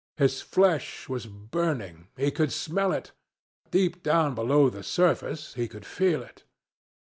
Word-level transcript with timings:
His 0.17 0.41
flesh 0.41 1.07
was 1.07 1.27
burning. 1.27 2.07
He 2.17 2.31
could 2.31 2.51
smell 2.51 2.91
it. 2.91 3.11
Deep 3.69 4.01
down 4.01 4.33
below 4.33 4.67
the 4.67 4.81
surface 4.81 5.53
he 5.53 5.67
could 5.67 5.85
feel 5.85 6.23
it. 6.23 6.43